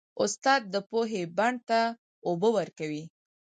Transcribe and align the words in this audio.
استاد 0.23 0.61
د 0.73 0.75
پوهې 0.89 1.21
بڼ 1.37 1.53
ته 1.69 1.79
اوبه 2.27 2.49
ورکوي. 2.57 3.03